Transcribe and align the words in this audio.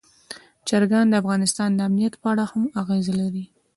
چرګان 0.67 1.05
د 1.09 1.13
افغانستان 1.21 1.69
د 1.73 1.79
امنیت 1.87 2.13
په 2.21 2.27
اړه 2.31 2.45
هم 2.51 2.63
اغېز 2.81 3.07
لري. 3.19 3.45